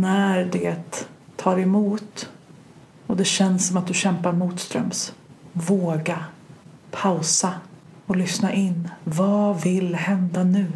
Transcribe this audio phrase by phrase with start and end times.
[0.00, 1.06] när det
[1.36, 2.30] tar emot
[3.06, 5.12] och det känns som att du kämpar motströms,
[5.52, 6.18] våga
[6.90, 7.54] pausa
[8.06, 8.88] och lyssna in.
[9.04, 10.66] Vad vill hända nu?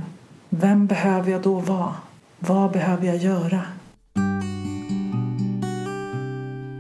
[0.49, 1.95] Vem behöver jag då vara?
[2.39, 3.63] Vad behöver jag göra?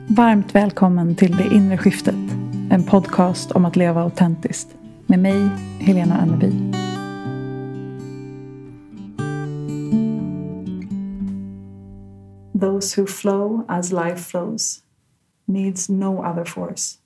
[0.09, 2.14] Varmt välkommen till Det inre skiftet.
[2.71, 4.68] En podcast om att leva autentiskt.
[5.07, 5.48] Med mig,
[5.80, 6.75] Helena Anneby.
[12.61, 14.82] Those who flow as life flows
[15.46, 16.99] needs no other force.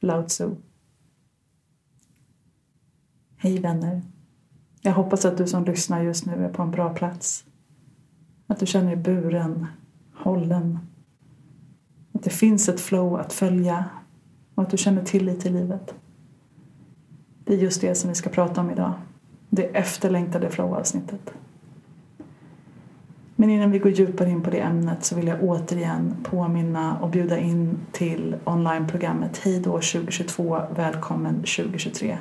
[0.00, 0.50] Lao Tzu.
[3.36, 4.02] Hej vänner.
[4.80, 7.44] Jag hoppas att du som lyssnar just nu är på en bra plats.
[8.46, 9.66] Att du känner dig buren,
[10.14, 10.78] hållen.
[12.12, 13.84] Att det finns ett flow att följa
[14.54, 15.94] och att du känner tillit till livet.
[17.44, 18.92] Det är just det som vi ska prata om idag.
[19.50, 21.32] Det efterlängtade flow-avsnittet.
[23.38, 27.08] Men innan vi går djupare in på det ämnet så vill jag återigen påminna och
[27.08, 32.18] bjuda in till onlineprogrammet Hej då 2022, välkommen 2023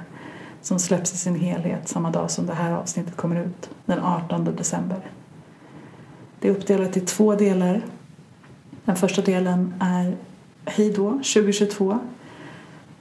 [0.62, 4.56] som släpps i sin helhet samma dag som det här avsnittet kommer ut, den 18
[4.56, 5.00] december.
[6.40, 7.82] Det är uppdelat i två delar.
[8.86, 10.16] Den första delen är
[10.66, 12.00] Hej då 2022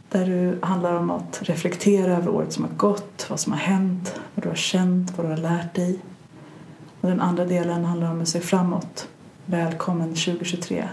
[0.09, 4.20] där du handlar om att reflektera över året som har gått, vad som har hänt,
[4.35, 5.98] vad du har känt, vad du har lärt dig.
[7.05, 9.09] Och den andra delen handlar om att se framåt.
[9.47, 10.89] Välkommen 2023.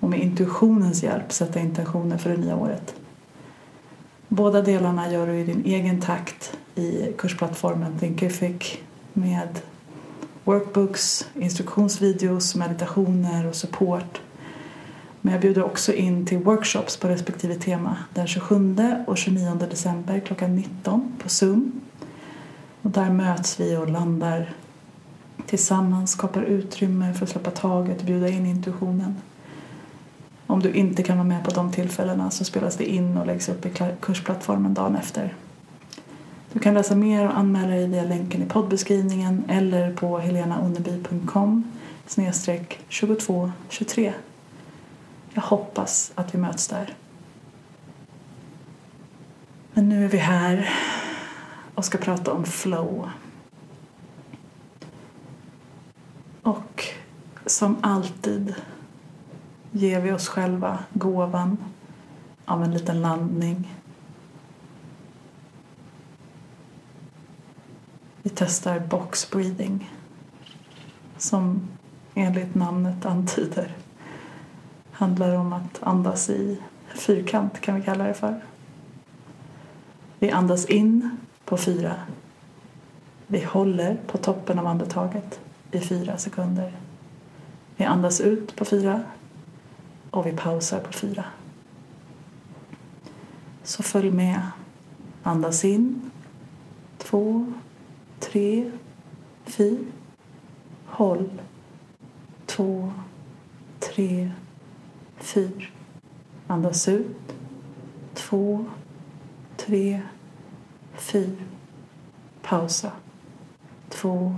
[0.00, 2.94] Och med intuitionens hjälp sätta intentioner för det nya året.
[4.28, 8.78] Båda delarna gör du i din egen takt i kursplattformen Thinkific
[9.12, 9.48] med
[10.44, 14.20] workbooks, instruktionsvideos, meditationer och support.
[15.20, 20.20] Men jag bjuder också in till workshops på respektive tema den 27 och 29 december
[20.20, 21.80] klockan 19 på Zoom.
[22.82, 24.54] Och där möts vi och landar
[25.46, 29.16] tillsammans, skapar utrymme för att släppa taget och bjuda in intuitionen.
[30.46, 33.48] Om du inte kan vara med på de tillfällena så spelas det in och läggs
[33.48, 35.34] upp i kursplattformen dagen efter.
[36.52, 41.64] Du kan läsa mer och anmäla dig via länken i poddbeskrivningen eller på helenaonneby.com
[42.06, 44.12] snedstreck 2223.
[45.34, 46.94] Jag hoppas att vi möts där.
[49.72, 50.70] Men nu är vi här
[51.74, 53.08] och ska prata om flow.
[56.48, 56.84] Och
[57.46, 58.54] som alltid
[59.70, 61.58] ger vi oss själva gåvan
[62.44, 63.74] av en liten landning.
[68.22, 69.90] Vi testar box breathing
[71.16, 71.68] som
[72.14, 73.76] enligt namnet antyder
[74.92, 76.58] handlar om att andas i
[76.94, 78.44] fyrkant kan vi kalla det för.
[80.18, 81.94] Vi andas in på fyra.
[83.26, 85.40] Vi håller på toppen av andetaget
[85.72, 86.72] i fyra sekunder.
[87.76, 89.02] Vi andas ut på fyra
[90.10, 91.24] och vi pausar på fyra.
[93.62, 94.40] Så följ med.
[95.22, 96.10] Andas in.
[96.98, 97.52] Två,
[98.18, 98.70] tre,
[99.44, 99.84] fyra.
[100.86, 101.30] Håll.
[102.46, 102.92] Två,
[103.78, 104.30] tre,
[105.16, 105.66] fyra.
[106.46, 107.34] Andas ut.
[108.14, 108.64] Två,
[109.56, 110.02] tre,
[110.94, 111.44] fyra.
[112.42, 112.92] Pausa.
[113.88, 114.36] Två,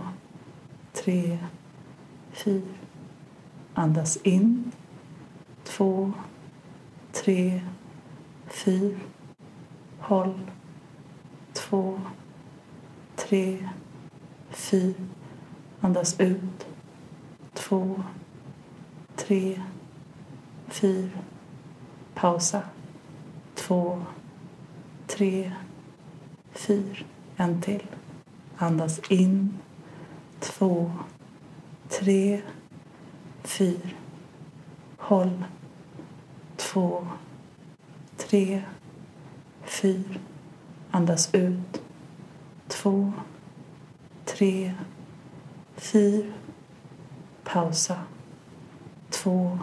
[0.93, 1.39] tre,
[2.33, 2.75] fyra.
[3.75, 4.73] Andas in
[5.65, 6.13] två,
[7.13, 7.61] tre,
[8.47, 8.99] fyra.
[9.99, 10.51] Håll.
[11.53, 12.01] Två,
[13.17, 13.69] tre,
[14.51, 15.05] fyra.
[15.81, 16.67] Andas ut.
[17.55, 18.03] Två,
[19.17, 19.61] tre,
[20.69, 21.19] fyra.
[22.15, 22.63] Pausa.
[23.55, 24.05] Två,
[25.07, 25.53] tre,
[26.53, 27.05] fyra.
[27.37, 27.87] En till.
[28.57, 29.59] Andas in.
[30.41, 30.91] Två,
[31.89, 32.43] tre,
[33.43, 33.91] fyra.
[34.97, 35.45] Håll
[36.73, 37.07] två,
[38.17, 38.63] tre,
[39.65, 40.21] fyra.
[40.91, 41.83] Andas ut.
[42.69, 43.13] Två,
[44.25, 44.75] tre,
[45.77, 46.33] fyra.
[47.45, 47.97] Pausa.
[49.11, 49.59] Två,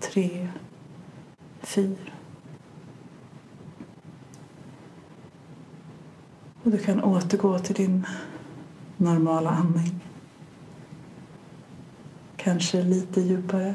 [0.00, 0.48] tre,
[1.60, 2.12] fyra.
[6.62, 8.06] Och du kan återgå till din
[8.96, 10.00] Normal andning.
[12.36, 13.74] Kanske lite djupare.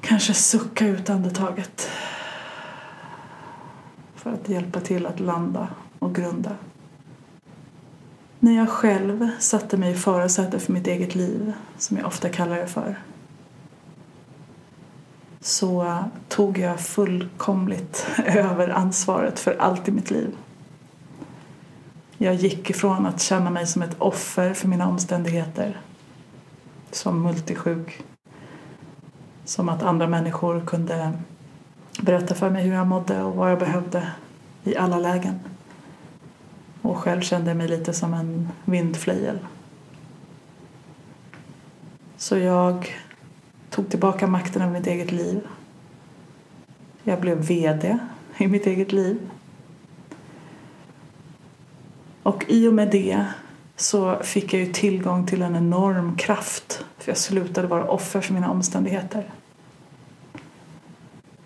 [0.00, 1.90] Kanske sucka ut andetaget
[4.14, 5.68] för att hjälpa till att landa
[5.98, 6.56] och grunda.
[8.40, 12.56] När jag själv satte mig i förarsätet för mitt eget liv, som jag ofta kallar
[12.56, 12.98] det för,
[15.40, 20.36] så tog jag fullkomligt över ansvaret för allt i mitt liv.
[22.18, 25.80] Jag gick ifrån att känna mig som ett offer för mina omständigheter
[26.90, 28.02] som multisjuk.
[29.44, 31.12] Som att andra människor kunde
[32.00, 34.08] berätta för mig hur jag mådde och vad jag behövde
[34.64, 35.40] i alla lägen.
[36.82, 39.38] Och själv kände jag mig lite som en vindflöjel.
[42.16, 42.88] Så jag
[43.70, 45.40] tog tillbaka makten över mitt eget liv.
[47.02, 47.98] Jag blev VD
[48.36, 49.18] i mitt eget liv.
[52.26, 53.26] Och i och med det
[53.76, 58.34] så fick jag ju tillgång till en enorm kraft för jag slutade vara offer för
[58.34, 59.30] mina omständigheter.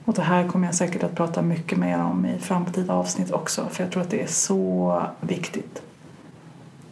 [0.04, 3.68] Och det här kommer jag säkert att prata mycket mer om i framtida avsnitt också
[3.70, 5.82] för jag tror att det är så viktigt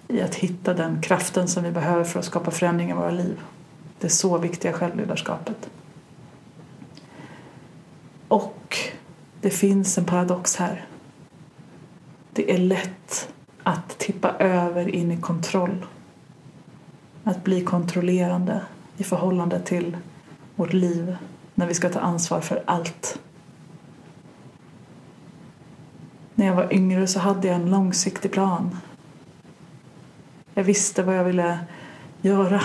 [0.08, 3.40] i att hitta den kraften som vi behöver för att skapa förändring i våra liv.
[4.00, 5.70] Det så viktiga självledarskapet.
[8.28, 8.78] Och
[9.40, 10.86] det finns en paradox här.
[12.32, 13.28] Det är lätt
[13.68, 15.86] att tippa över in i kontroll.
[17.24, 18.60] Att bli kontrollerande
[18.96, 19.96] i förhållande till
[20.56, 21.16] vårt liv
[21.54, 23.18] när vi ska ta ansvar för allt.
[26.34, 28.76] När jag var yngre så hade jag en långsiktig plan.
[30.54, 31.58] Jag visste vad jag ville
[32.20, 32.62] göra.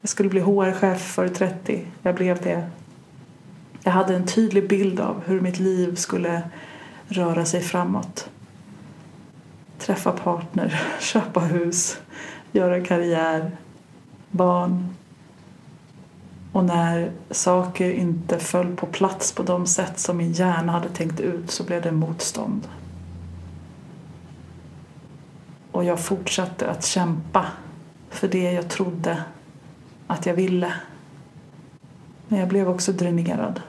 [0.00, 1.86] Jag skulle bli HR-chef före 30.
[2.02, 2.70] Jag blev det.
[3.82, 6.42] Jag hade en tydlig bild av hur mitt liv skulle
[7.08, 8.30] röra sig framåt.
[9.78, 11.98] Träffa partner, köpa hus,
[12.52, 13.50] göra karriär,
[14.30, 14.94] barn,
[16.52, 21.20] och när saker inte föll på plats på de sätt som min hjärna hade tänkt
[21.20, 22.68] ut så blev det motstånd.
[25.72, 27.46] Och jag fortsatte att kämpa
[28.10, 29.22] för det jag trodde
[30.06, 30.72] att jag ville.
[32.28, 33.60] Men jag blev också dränerad.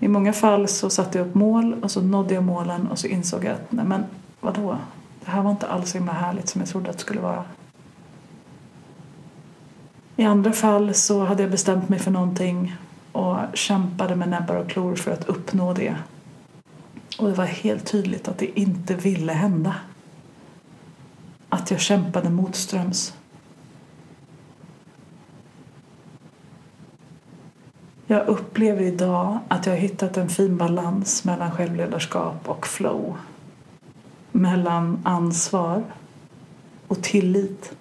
[0.00, 3.06] I många fall så satte jag upp mål och så nådde jag målen och så
[3.06, 4.04] insåg jag att nej men
[4.44, 4.78] vadå,
[5.24, 7.44] det här var inte alls så himla härligt som jag trodde att det skulle vara.
[10.16, 12.76] I andra fall så hade jag bestämt mig för någonting
[13.12, 15.96] och kämpade med näbbar och klor för att uppnå det.
[17.18, 19.74] Och det var helt tydligt att det inte ville hända.
[21.48, 23.14] Att jag kämpade motströms.
[28.06, 33.16] Jag upplever idag att jag har hittat en fin balans mellan självledarskap och flow.
[34.36, 35.82] Mellan ansvar
[36.88, 37.72] och tillit.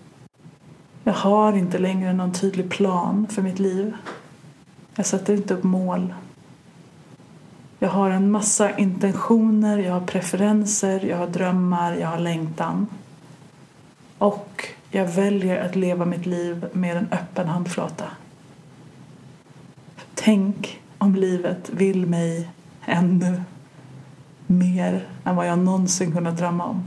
[1.04, 3.94] Jag har inte längre någon tydlig plan för mitt liv.
[4.96, 6.14] Jag sätter inte upp mål.
[7.80, 12.88] Jag har en massa intentioner, jag har preferenser, jag har drömmar, jag har längtan.
[14.18, 18.06] Och jag väljer att leva mitt liv med en öppen handflata.
[20.14, 22.50] Tänk om livet vill mig
[22.86, 23.42] ännu
[24.58, 26.84] mer än vad jag någonsin kunnat drömma om.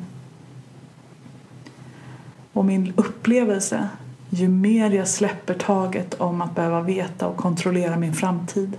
[2.52, 3.88] Och min upplevelse
[4.30, 8.78] ju mer jag släpper taget om att behöva veta och kontrollera min framtid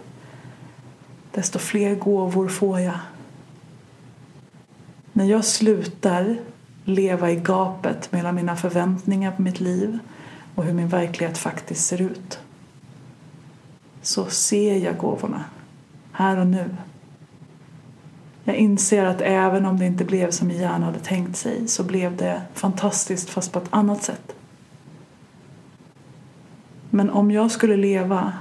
[1.31, 2.99] desto fler gåvor får jag.
[5.13, 6.37] När jag slutar
[6.83, 9.99] leva i gapet mellan mina förväntningar på mitt liv
[10.55, 12.39] och hur min verklighet faktiskt ser ut
[14.01, 15.43] så ser jag gåvorna
[16.11, 16.75] här och nu.
[18.47, 21.83] Jag inser att även om det inte blev som jag gärna hade tänkt sig så
[21.83, 24.35] blev det fantastiskt fast på ett annat sätt.
[26.89, 28.33] Men om jag skulle leva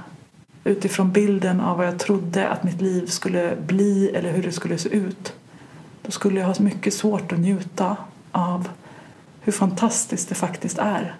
[0.63, 4.77] utifrån bilden av vad jag trodde att mitt liv skulle bli eller hur det skulle
[4.77, 5.33] se ut
[6.01, 7.97] då skulle jag ha mycket svårt att njuta
[8.31, 8.69] av
[9.41, 11.15] hur fantastiskt det faktiskt är.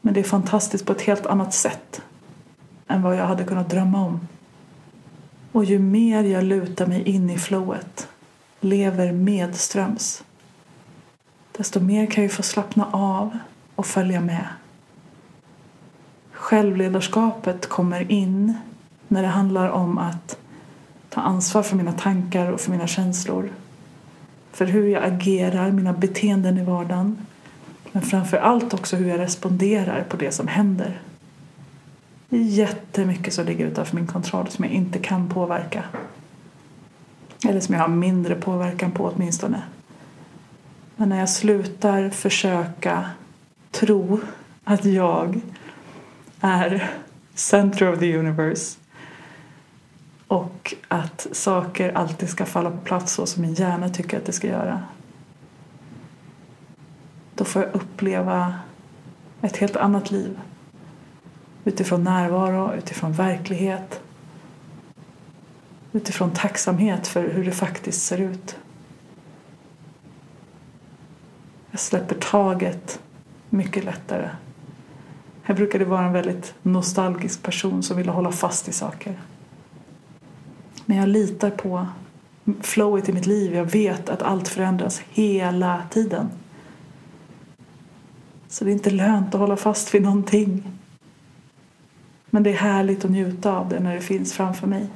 [0.00, 2.02] Men det är fantastiskt på ett helt annat sätt
[2.88, 4.20] än vad jag hade kunnat drömma om.
[5.54, 8.08] Och ju mer jag lutar mig in i flowet,
[8.60, 10.24] lever medströms
[11.56, 13.38] desto mer kan jag få slappna av
[13.74, 14.46] och följa med.
[16.32, 18.54] Självledarskapet kommer in
[19.08, 20.38] när det handlar om att
[21.10, 23.50] ta ansvar för mina tankar och för mina känslor.
[24.52, 27.18] För hur jag agerar, mina beteenden i vardagen.
[27.92, 31.00] Men framför allt också hur jag responderar på det som händer.
[32.34, 35.84] Det är jättemycket som ligger utanför min kontroll som jag inte kan påverka.
[37.48, 39.62] Eller som jag har mindre påverkan på åtminstone.
[40.96, 43.10] Men när jag slutar försöka
[43.70, 44.20] tro
[44.64, 45.40] att jag
[46.40, 46.90] är
[47.34, 48.78] center of the universe
[50.28, 54.32] och att saker alltid ska falla på plats så som min hjärna tycker att det
[54.32, 54.82] ska göra.
[57.34, 58.54] Då får jag uppleva
[59.40, 60.38] ett helt annat liv
[61.64, 64.00] utifrån närvaro, utifrån verklighet
[65.94, 68.56] utifrån tacksamhet för hur det faktiskt ser ut.
[71.70, 73.00] Jag släpper taget
[73.50, 74.30] mycket lättare.
[75.46, 79.20] Jag brukade vara en väldigt nostalgisk person som ville hålla fast i saker.
[80.86, 81.86] Men jag litar på
[82.60, 83.54] flowet i mitt liv.
[83.54, 86.30] Jag vet att allt förändras hela tiden.
[88.48, 90.62] Så det är inte lönt att hålla fast vid någonting.
[92.34, 94.86] Men det är härligt att njuta av det när det finns framför mig.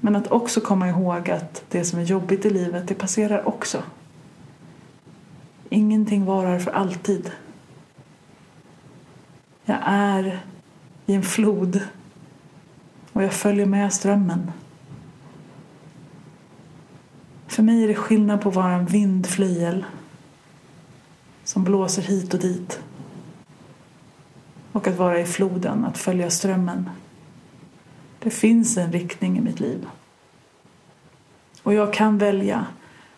[0.00, 3.82] Men att också komma ihåg att det som är jobbigt i livet, det passerar också.
[5.68, 7.30] Ingenting varar för alltid.
[9.64, 10.40] Jag är
[11.06, 11.80] i en flod
[13.12, 14.50] och jag följer med strömmen.
[17.46, 19.84] För mig är det skillnad på att vara en vindflöjel
[21.44, 22.80] som blåser hit och dit
[24.72, 26.90] och att vara i floden, att följa strömmen.
[28.18, 29.86] Det finns en riktning i mitt liv.
[31.62, 32.66] Och jag kan välja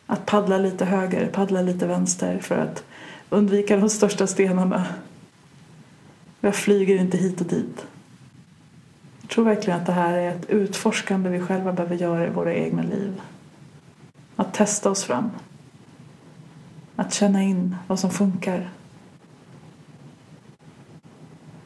[0.06, 2.84] att paddla lite höger, paddla lite vänster för att
[3.30, 4.86] undvika de största stenarna.
[6.40, 7.86] Jag flyger inte hit och dit.
[9.20, 12.54] Jag tror verkligen att det här är ett utforskande vi själva behöver göra i våra
[12.54, 13.20] egna liv.
[14.36, 15.30] Att testa oss fram.
[16.96, 18.70] Att känna in vad som funkar.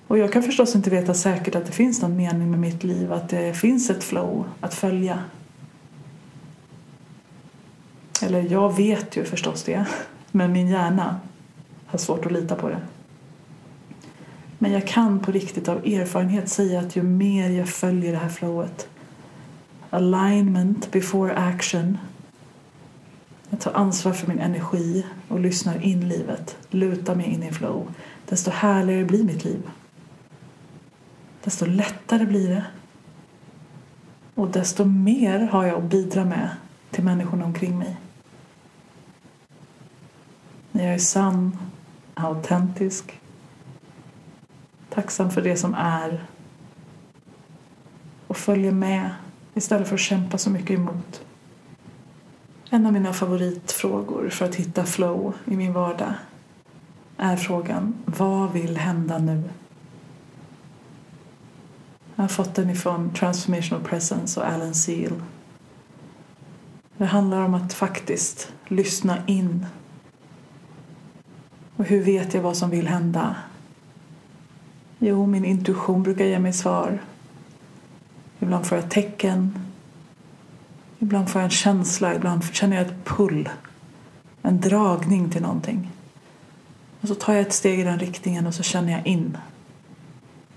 [0.09, 3.12] Och jag kan förstås inte veta säkert att det finns någon mening med mitt liv,
[3.12, 5.19] att det finns ett flow att följa.
[8.23, 9.85] Eller jag vet ju förstås det,
[10.31, 11.21] men min hjärna
[11.87, 12.81] har svårt att lita på det.
[14.59, 18.29] Men jag kan på riktigt av erfarenhet säga att ju mer jag följer det här
[18.29, 18.88] flowet,
[19.91, 21.99] alignment before action,
[23.50, 27.95] jag tar ansvar för min energi och lyssnar in livet, lutar mig in i flow,
[28.29, 29.62] desto härligare blir mitt liv.
[31.49, 32.64] Desto lättare blir det.
[34.35, 36.50] Och desto mer har jag att bidra med
[36.90, 37.97] till människorna omkring mig.
[40.73, 41.59] När jag är sann,
[42.14, 43.21] autentisk,
[44.90, 46.25] tacksam för det som är
[48.26, 49.11] och följer med
[49.55, 51.23] istället för att kämpa så mycket emot.
[52.71, 56.14] En av mina favoritfrågor för att hitta flow i min vardag
[57.17, 59.43] är frågan Vad vill hända nu?
[62.19, 65.23] Jag har fått den ifrån Transformational Presence och Alan Seal.
[66.97, 69.67] Det handlar om att faktiskt lyssna in.
[71.77, 73.37] Och hur vet jag vad som vill hända?
[74.99, 76.99] Jo, min intuition brukar ge mig svar.
[78.39, 79.59] Ibland får jag tecken.
[80.99, 83.49] Ibland får jag en känsla, ibland känner jag ett pull.
[84.43, 85.91] En dragning till någonting.
[87.01, 89.39] Och så tar jag ett steg i den riktningen och så känner jag in.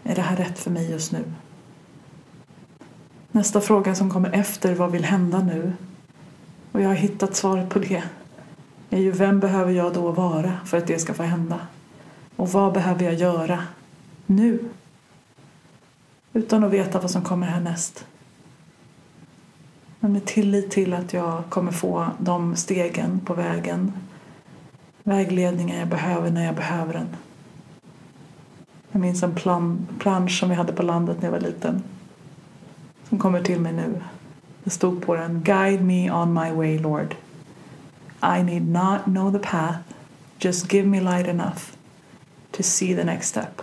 [0.04, 1.24] Är det här rätt för mig just nu?
[3.34, 5.74] Nästa fråga som kommer efter, vad vill hända nu?
[6.72, 8.04] Och jag har hittat svaret på det.
[8.90, 11.60] är ju vem behöver jag då vara för att det ska få hända?
[12.36, 13.64] Och vad behöver jag göra
[14.26, 14.60] nu?
[16.34, 18.06] Utan att veta vad som kommer härnäst.
[20.00, 23.94] Men med tillit till att jag kommer få de stegen på vägen.
[25.04, 27.08] Vägledningen jag behöver när jag behöver den.
[28.92, 31.84] Jag minns en plan, plansch som vi hade på landet när jag var liten
[33.12, 34.02] som kommer till mig nu.
[34.64, 37.16] Det stod på den Guide me on my way Lord.
[38.24, 39.80] I need not know the path.
[40.40, 41.62] Just give me light enough
[42.52, 43.62] to see the next step.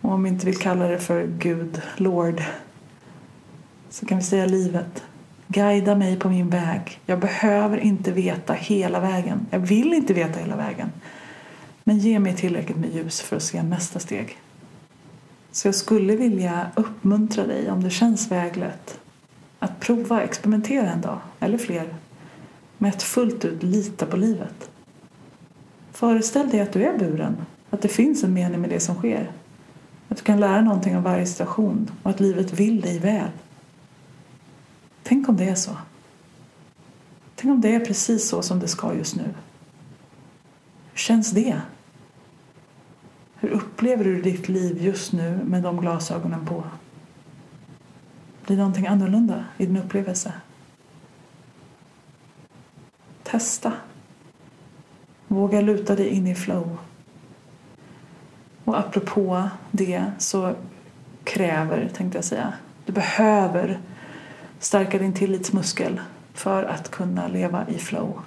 [0.00, 2.42] Och om vi inte vill kalla det för Gud, Lord,
[3.90, 5.02] så kan vi säga livet.
[5.48, 7.00] Guida mig på min väg.
[7.06, 9.46] Jag behöver inte veta hela vägen.
[9.50, 10.92] Jag vill inte veta hela vägen.
[11.84, 14.38] Men ge mig tillräckligt med ljus för att se nästa steg.
[15.52, 19.00] Så jag skulle vilja uppmuntra dig, om det känns väglett,
[19.58, 21.94] att prova, experimentera en dag, eller fler,
[22.78, 24.70] med att fullt ut lita på livet.
[25.92, 27.36] Föreställ dig att du är buren,
[27.70, 29.30] att det finns en mening med det som sker.
[30.08, 33.30] Att du kan lära någonting av varje situation och att livet vill dig väl.
[35.02, 35.76] Tänk om det är så.
[37.36, 39.34] Tänk om det är precis så som det ska just nu.
[40.92, 41.60] Hur känns det?
[43.82, 46.64] Upplever du ditt liv just nu med de glasögonen på?
[48.46, 50.32] Blir någonting annorlunda i din upplevelse?
[53.22, 53.72] Testa.
[55.28, 56.78] Våga luta dig in i flow.
[58.64, 60.54] Och apropå det så
[61.24, 62.52] kräver, tänkte jag säga,
[62.86, 63.80] du behöver
[64.58, 66.00] stärka din tillitsmuskel
[66.34, 68.20] för att kunna leva i flow.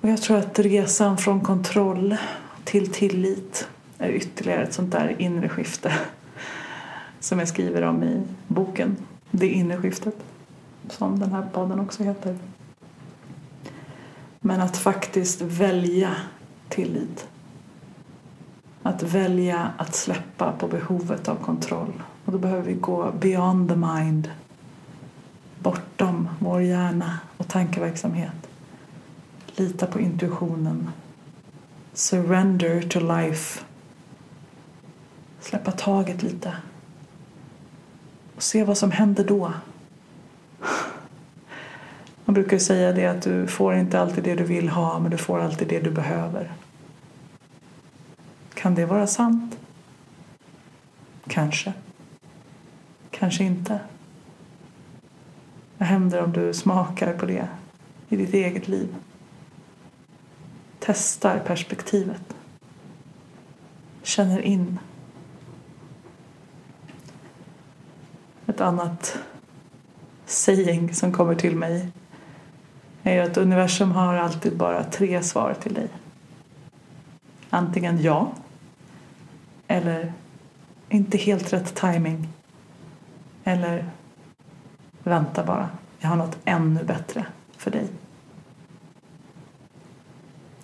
[0.00, 2.16] Och jag tror att resan från kontroll
[2.68, 5.92] till tillit är ytterligare ett sånt där inre skifte
[7.20, 8.96] som jag skriver om i boken
[9.30, 10.14] Det inre skiftet
[10.88, 12.38] som den här podden också heter.
[14.40, 16.16] Men att faktiskt välja
[16.68, 17.28] tillit.
[18.82, 22.02] Att välja att släppa på behovet av kontroll.
[22.24, 24.30] Och då behöver vi gå beyond the mind.
[25.58, 28.48] Bortom vår hjärna och tankeverksamhet.
[29.46, 30.90] Lita på intuitionen.
[31.98, 33.64] Surrender to life.
[35.40, 36.56] Släppa taget lite.
[38.36, 39.52] Och se vad som händer då.
[42.24, 45.16] Man brukar säga det att du får inte alltid det du vill ha men du
[45.16, 46.52] får alltid det du behöver.
[48.54, 49.58] Kan det vara sant?
[51.26, 51.72] Kanske.
[53.10, 53.80] Kanske inte.
[55.78, 57.48] Vad händer om du smakar på det
[58.08, 58.94] i ditt eget liv?
[60.88, 62.36] Testar perspektivet.
[64.02, 64.78] Känner in.
[68.46, 69.18] Ett annat
[70.26, 71.88] saying som kommer till mig
[73.02, 75.88] är att universum har alltid bara tre svar till dig.
[77.50, 78.32] Antingen ja
[79.66, 80.12] eller
[80.88, 82.28] inte helt rätt timing
[83.44, 83.90] eller
[85.02, 87.26] vänta bara, jag har något ännu bättre
[87.56, 87.88] för dig.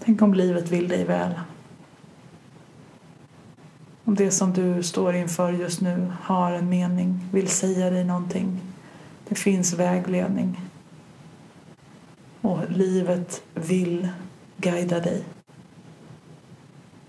[0.05, 1.41] Tänk om livet vill dig väl.
[4.05, 8.61] Om det som du står inför just nu har en mening, vill säga dig någonting.
[9.29, 10.61] Det finns vägledning.
[12.41, 14.09] Och livet vill
[14.57, 15.25] guida dig.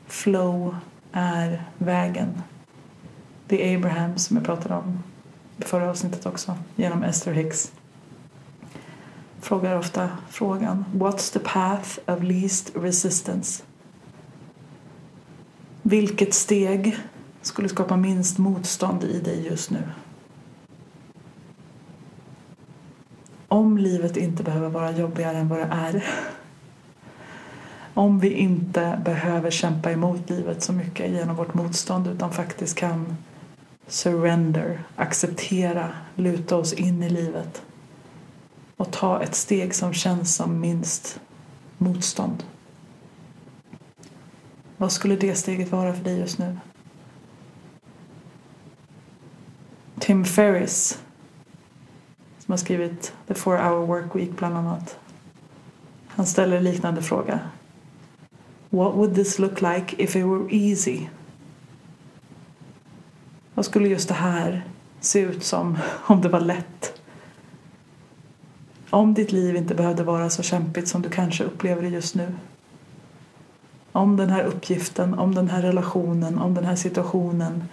[0.08, 0.76] Flow
[1.12, 2.42] är vägen.
[3.48, 5.04] Det är Abraham som jag pratade om
[5.58, 7.72] i förra avsnittet också, genom Esther Hicks.
[9.46, 13.64] Frågar ofta frågan What's the path of least resistance?
[15.82, 16.98] Vilket steg
[17.42, 19.84] skulle skapa minst motstånd i dig just nu?
[23.48, 26.04] Om livet inte behöver vara jobbigare än vad det är
[27.94, 33.18] om vi inte behöver kämpa emot livet så mycket genom vårt motstånd utan faktiskt kan
[33.88, 37.65] surrender, acceptera, luta oss in i livet
[38.78, 41.20] och ta ett steg som känns som minst
[41.78, 42.44] motstånd.
[44.78, 46.58] Vad skulle det steget vara för dig just nu?
[50.00, 51.00] Tim Ferris
[52.40, 55.00] som har skrivit The Four Hour Work Week bland annat.
[56.08, 57.40] Han ställer liknande fråga.
[58.70, 61.08] What would this look like if it were easy?
[63.54, 64.68] Vad skulle just det här
[65.00, 67.02] se ut som om det var lätt?
[68.96, 72.36] Om ditt liv inte behövde vara så kämpigt som du kanske upplever det just nu.
[73.92, 77.64] Om den här uppgiften, om den här relationen, om den här situationen,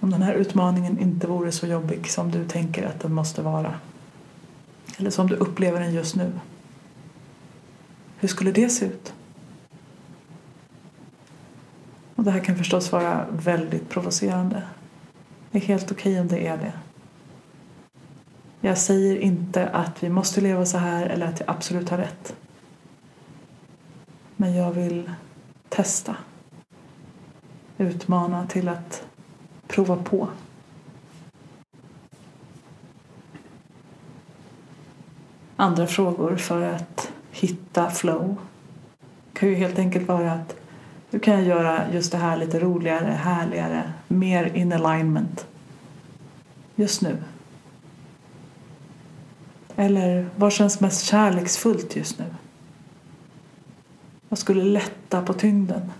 [0.00, 3.74] om den här utmaningen inte vore så jobbig som du tänker att den måste vara.
[4.98, 6.32] Eller som du upplever den just nu.
[8.16, 9.14] Hur skulle det se ut?
[12.16, 14.62] Och det här kan förstås vara väldigt provocerande.
[15.50, 16.72] Det är helt okej om det är det.
[18.64, 22.36] Jag säger inte att vi måste leva så här eller att jag absolut har rätt.
[24.36, 25.10] Men jag vill
[25.68, 26.16] testa.
[27.78, 29.06] Utmana till att
[29.66, 30.28] prova på.
[35.56, 38.36] Andra frågor för att hitta flow
[39.32, 40.56] kan ju helt enkelt vara att
[41.10, 45.46] hur kan jag göra just det här lite roligare, härligare, mer in alignment
[46.74, 47.16] just nu?
[49.76, 52.24] Eller vad känns mest kärleksfullt just nu?
[54.28, 55.92] Vad skulle lätta på tyngden?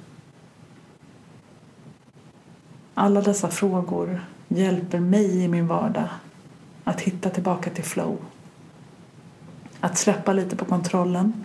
[2.95, 6.09] Alla dessa frågor hjälper mig i min vardag
[6.85, 8.19] att hitta tillbaka till flow.
[9.81, 11.45] Att släppa lite på kontrollen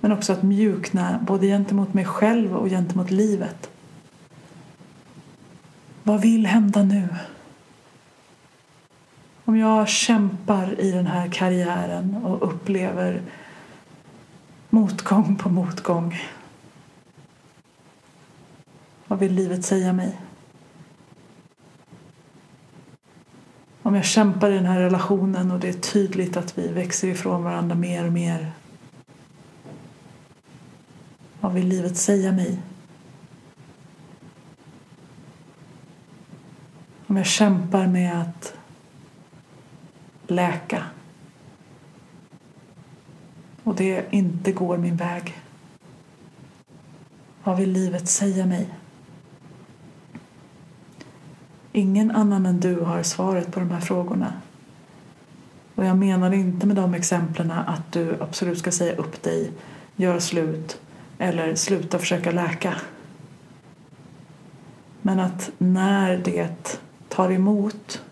[0.00, 3.70] men också att mjukna både gentemot mig själv och gentemot livet.
[6.02, 7.08] Vad vill hända nu?
[9.44, 13.22] Om jag kämpar i den här karriären och upplever
[14.70, 16.20] motgång på motgång.
[19.06, 20.20] Vad vill livet säga mig?
[23.82, 27.44] Om jag kämpar i den här relationen och det är tydligt att vi växer ifrån
[27.44, 28.52] varandra mer och mer
[31.40, 32.58] vad vill livet säga mig?
[37.06, 38.54] Om jag kämpar med att
[40.32, 40.84] läka
[43.64, 45.42] och det inte går min väg.
[47.44, 48.68] Vad vill livet säga mig?
[51.72, 54.32] Ingen annan än du har svaret på de här frågorna.
[55.74, 59.52] Och jag menar inte med de exemplen att du absolut ska säga upp dig,
[59.96, 60.80] göra slut
[61.18, 62.74] eller sluta försöka läka.
[65.02, 68.02] Men att när det tar emot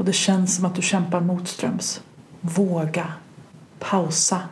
[0.00, 2.02] och det känns som att du kämpar motströms,
[2.40, 3.12] våga
[3.78, 4.42] pausa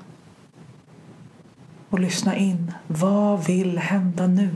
[1.88, 2.72] och lyssna in.
[2.86, 4.50] Vad vill hända nu?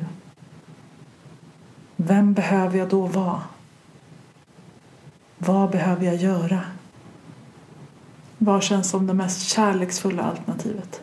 [1.96, 3.42] Vem behöver jag då vara?
[5.38, 6.60] Vad behöver jag göra?
[8.38, 11.02] Vad känns som det mest kärleksfulla alternativet?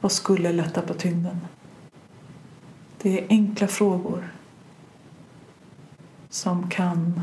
[0.00, 1.40] Vad skulle lätta på tyngden?
[3.02, 4.32] Det är enkla frågor
[6.30, 7.22] som kan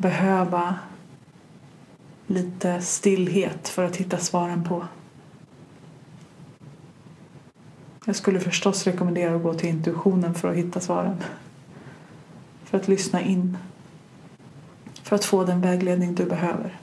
[0.00, 0.78] behöva
[2.26, 4.84] lite stillhet för att hitta svaren på.
[8.04, 11.16] Jag skulle förstås rekommendera att gå till intuitionen för att hitta svaren.
[12.64, 13.56] För att lyssna in.
[15.02, 16.78] För att få den vägledning du behöver.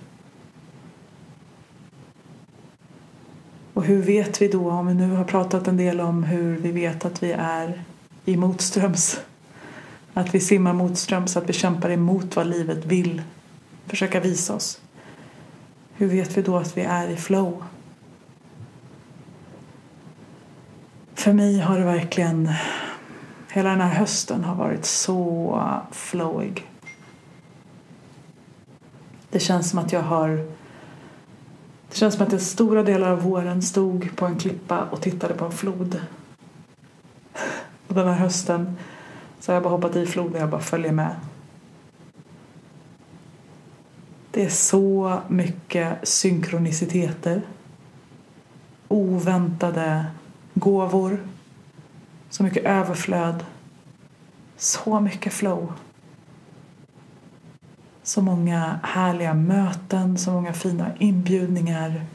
[3.74, 6.72] Och hur vet vi då, om vi nu har pratat en del om hur vi
[6.72, 7.84] vet att vi är
[8.26, 9.20] i motströms,
[10.18, 13.22] att vi simmar motströms, att vi kämpar emot vad livet vill
[13.86, 14.82] försöka visa oss.
[15.94, 17.64] Hur vet vi då att vi är i flow?
[21.14, 22.50] För mig har det verkligen,
[23.52, 26.68] hela den här hösten har varit så flowig.
[29.30, 30.48] Det känns som att jag har
[31.90, 35.34] det känns som att jag stora delar av våren stod på en klippa och tittade
[35.34, 36.02] på en flod.
[37.88, 38.78] Och den här hösten
[39.39, 41.15] så har jag bara hoppat i floden och jag bara följer med.
[44.32, 47.41] Det är så mycket synkroniciteter.
[48.88, 50.06] Oväntade
[50.54, 51.19] gåvor.
[52.30, 53.45] Så mycket överflöd.
[54.58, 55.73] Så mycket flow.
[58.04, 62.06] Så många härliga möten, så många fina inbjudningar.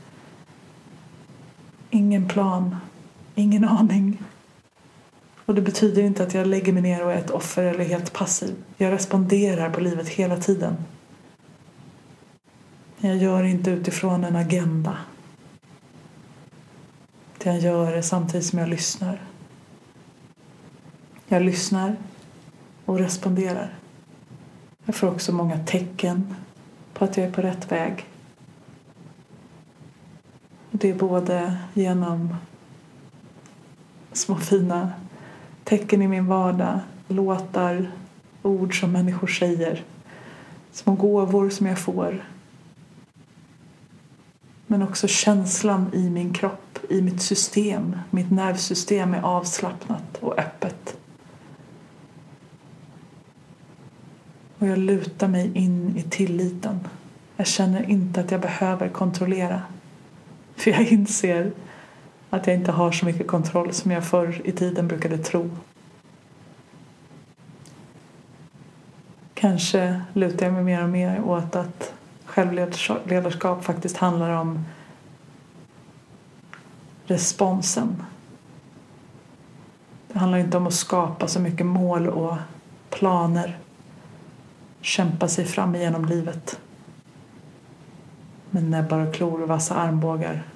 [1.91, 2.77] Ingen plan,
[3.35, 4.23] ingen aning.
[5.53, 8.13] Och det betyder inte att jag lägger mig ner och är ett offer eller helt
[8.13, 8.55] passiv.
[8.77, 10.77] Jag responderar på livet hela tiden.
[12.99, 14.97] Jag gör inte utifrån en agenda.
[17.39, 19.23] Det Jag gör är samtidigt som jag lyssnar.
[21.29, 21.97] Jag lyssnar
[22.85, 23.75] och responderar.
[24.85, 26.35] Jag får också många tecken
[26.95, 28.07] på att jag är på rätt väg.
[30.71, 32.37] Det är både genom
[34.13, 34.93] små fina
[35.65, 37.91] tecken i min vardag, låtar,
[38.43, 39.85] ord som människor säger,
[40.73, 42.25] små gåvor som jag får.
[44.67, 47.97] Men också känslan i min kropp, i mitt system.
[48.11, 50.97] Mitt nervsystem är avslappnat och öppet.
[54.59, 56.81] Och jag lutar mig in i tilliten.
[57.37, 59.63] Jag känner inte att jag behöver kontrollera.
[60.57, 61.53] För jag inser
[62.33, 65.51] att jag inte har så mycket kontroll som jag förr i tiden brukade tro.
[69.35, 74.65] Kanske lutar jag mig mer och mer åt att självledarskap faktiskt handlar om
[77.05, 78.03] responsen.
[80.13, 82.37] Det handlar inte om att skapa så mycket mål och
[82.91, 83.59] planer
[84.81, 86.61] kämpa sig fram genom livet
[88.51, 90.52] med näbbar och klor och vassa armbågar.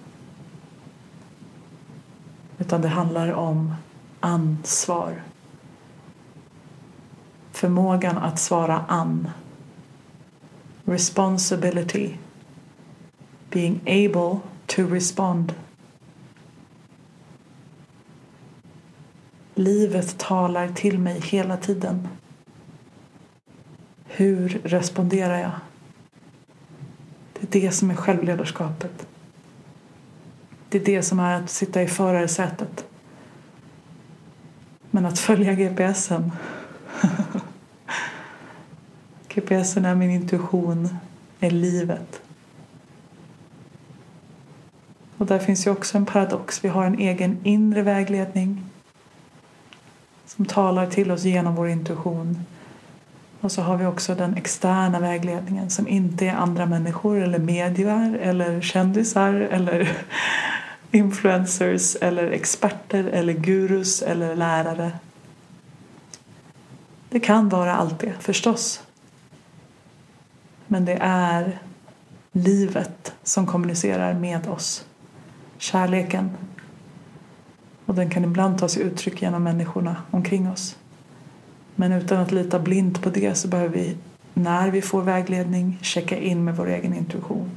[2.58, 3.74] Utan det handlar om
[4.20, 5.22] ansvar.
[7.52, 9.30] Förmågan att svara an.
[10.84, 12.14] Responsibility.
[13.50, 15.54] Being able to respond.
[19.54, 22.08] Livet talar till mig hela tiden.
[24.04, 25.50] Hur responderar jag?
[27.32, 29.06] Det är det som är självledarskapet.
[30.68, 32.84] Det är det som är att sitta i förarsätet.
[34.90, 36.32] Men att följa GPSen.
[39.28, 40.88] GPSen är min intuition,
[41.40, 42.20] är livet.
[45.16, 46.64] Och där finns ju också en paradox.
[46.64, 48.62] Vi har en egen inre vägledning
[50.26, 52.44] som talar till oss genom vår intuition.
[53.40, 58.18] Och så har vi också den externa vägledningen som inte är andra människor eller medier
[58.22, 59.96] eller kändisar eller
[60.90, 64.92] influencers eller experter eller gurus eller lärare.
[67.08, 68.82] Det kan vara allt det, förstås.
[70.66, 71.58] Men det är
[72.32, 74.86] livet som kommunicerar med oss.
[75.58, 76.30] Kärleken.
[77.86, 80.76] Och den kan ibland ta sig uttryck genom människorna omkring oss.
[81.74, 83.96] Men utan att lita blint på det så behöver vi
[84.34, 87.50] när vi får vägledning checka in med vår egen intuition.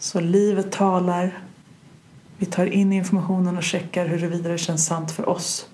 [0.00, 1.38] Så livet talar.
[2.38, 5.68] Vi tar in informationen och checkar huruvida det känns sant för oss.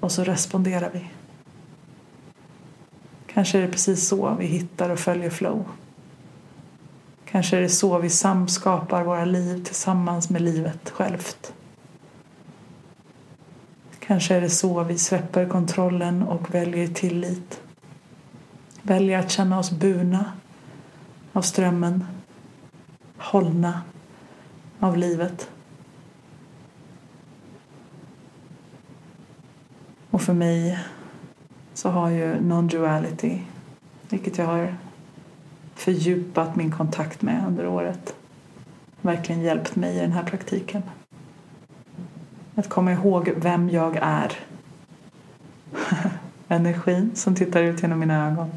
[0.00, 1.10] Och så responderar vi.
[3.26, 5.64] Kanske är det precis så vi hittar och följer flow.
[7.24, 11.52] Kanske är det så vi samskapar våra liv tillsammans med livet självt.
[14.00, 17.60] Kanske är det så vi släpper kontrollen och väljer tillit.
[18.82, 20.32] Väljer att känna oss burna
[21.32, 22.04] av strömmen,
[23.24, 23.82] hållna
[24.80, 25.50] av livet.
[30.10, 30.78] Och för mig
[31.74, 33.38] så har ju non-duality,
[34.08, 34.74] vilket jag har
[35.74, 38.14] fördjupat min kontakt med under året,
[39.00, 40.82] verkligen hjälpt mig i den här praktiken.
[42.54, 44.32] Att komma ihåg vem jag är.
[46.48, 48.50] Energin som tittar ut genom mina ögon.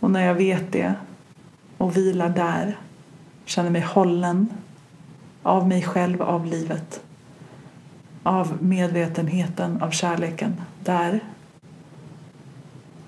[0.00, 0.94] Och när jag vet det
[1.78, 2.78] och vilar där,
[3.44, 4.48] känner mig hållen
[5.42, 7.00] av mig själv, av livet,
[8.22, 11.20] av medvetenheten, av kärleken, där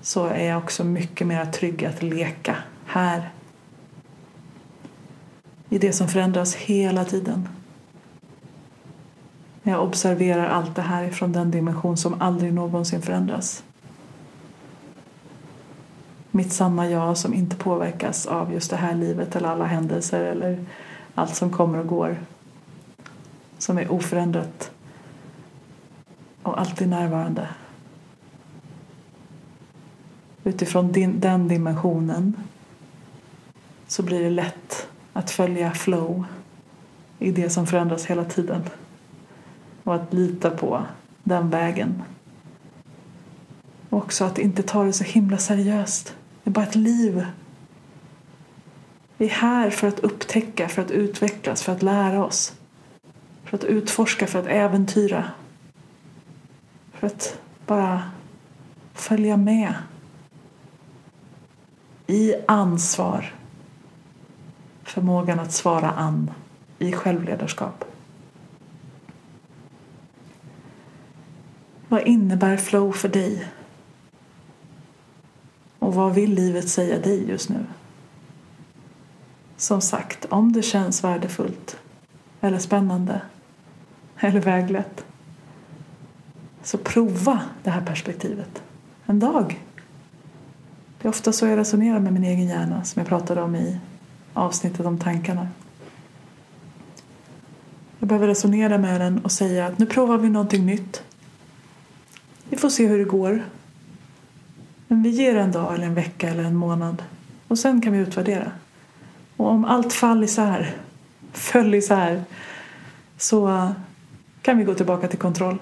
[0.01, 2.55] så är jag också mycket mer trygg att leka
[2.85, 3.29] här.
[5.69, 7.49] I det som förändras hela tiden.
[9.63, 13.63] Jag observerar allt det här från den dimension som aldrig någonsin förändras.
[16.31, 20.65] Mitt sanna jag som inte påverkas av just det här livet eller alla händelser eller
[21.15, 22.17] allt som kommer och går.
[23.57, 24.71] Som är oförändrat
[26.43, 27.47] och alltid närvarande.
[30.43, 32.33] Utifrån din, den dimensionen
[33.87, 36.25] så blir det lätt att följa flow
[37.19, 38.61] i det som förändras hela tiden
[39.83, 40.85] och att lita på
[41.23, 42.03] den vägen.
[43.89, 46.15] Och också att inte ta det så himla seriöst.
[46.43, 47.25] Det är bara ett liv.
[49.17, 52.53] Vi är här för att upptäcka, för att utvecklas, för att lära oss.
[53.43, 55.23] För att utforska, för att äventyra.
[56.93, 58.03] För att bara
[58.93, 59.73] följa med.
[62.07, 63.35] I ansvar.
[64.83, 66.31] Förmågan att svara an
[66.79, 67.85] i självledarskap.
[71.87, 73.47] Vad innebär flow för dig?
[75.91, 77.65] Och vad vill livet säga dig just nu?
[79.57, 81.77] Som sagt, om det känns värdefullt
[82.41, 83.21] eller spännande
[84.19, 85.05] eller väglett
[86.63, 88.63] så prova det här perspektivet
[89.05, 89.63] en dag.
[91.01, 93.79] Det är ofta så jag resonerar med min egen hjärna som jag pratade om i
[94.33, 95.47] avsnittet om tankarna.
[97.99, 101.03] Jag behöver resonera med den och säga att nu provar vi någonting nytt.
[102.49, 103.43] Vi får se hur det går.
[104.91, 107.03] Men vi ger en dag eller en vecka eller en månad
[107.47, 108.51] och sen kan vi utvärdera.
[109.37, 110.75] Och om allt fall isär,
[111.33, 112.23] föll isär
[113.17, 113.71] så
[114.41, 115.57] kan vi gå tillbaka till kontroll.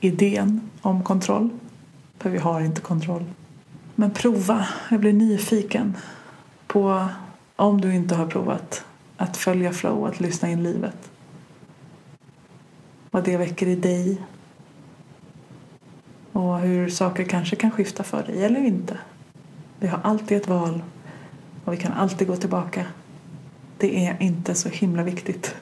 [0.00, 1.48] Idén om kontroll,
[2.18, 3.24] för vi har inte kontroll.
[3.94, 5.96] Men prova, jag blir nyfiken
[6.66, 7.08] på
[7.56, 8.84] om du inte har provat
[9.16, 11.10] att följa flow, att lyssna in livet.
[13.10, 14.20] Vad det väcker i dig
[16.40, 18.98] och hur saker kanske kan skifta för dig eller inte.
[19.78, 20.82] Vi har alltid ett val
[21.64, 22.86] och vi kan alltid gå tillbaka.
[23.78, 25.54] Det är inte så himla viktigt.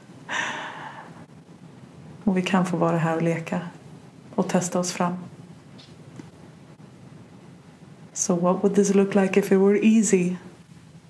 [2.24, 3.60] Och vi kan få vara här och leka
[4.34, 5.16] och testa oss fram.
[8.12, 10.36] So what would this look like if it were easy?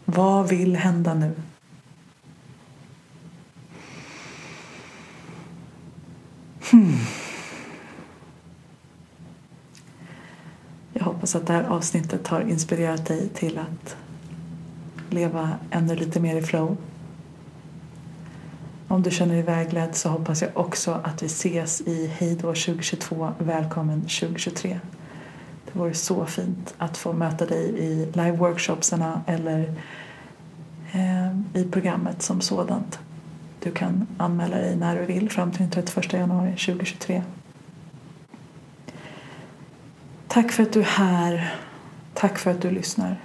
[0.04, 1.34] Vad vill hända nu?
[6.70, 6.98] Hmm.
[10.92, 13.96] Jag hoppas att det här avsnittet har inspirerat dig till att
[15.10, 16.76] leva ännu lite mer i flow.
[18.88, 23.32] Om du känner dig vägledd så hoppas jag också att vi ses i Hejdå 2022.
[23.38, 24.80] Välkommen 2023.
[25.64, 29.74] Det vore så fint att få möta dig i live-workshopsarna eller
[30.92, 32.98] eh, i programmet som sådant.
[33.62, 37.22] Du kan anmäla dig när du vill fram till den 31 januari 2023.
[40.38, 41.54] Tack för att du är här.
[42.14, 43.16] Tack för att du lyssnar.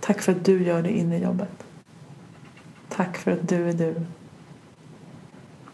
[0.00, 1.64] Tack för att du gör det inre jobbet.
[2.88, 3.94] Tack för att du är du.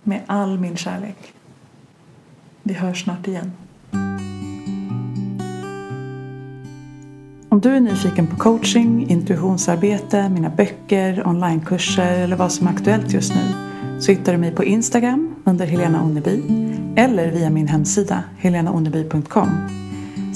[0.03, 1.35] Med all min kärlek.
[2.62, 3.53] Vi hörs snart igen.
[7.49, 13.12] Om du är nyfiken på coaching, intuitionsarbete, mina böcker, onlinekurser eller vad som är aktuellt
[13.12, 13.55] just nu
[14.01, 16.43] så hittar du mig på Instagram under Helena Onneby
[16.97, 19.88] eller via min hemsida helenaonneby.com.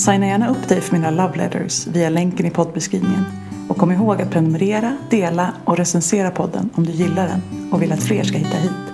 [0.04, 3.24] Signa gärna upp dig för mina love letters via länken i poddbeskrivningen
[3.68, 7.92] och kom ihåg att prenumerera, dela och recensera podden om du gillar den och vill
[7.92, 8.91] att fler ska hitta hit.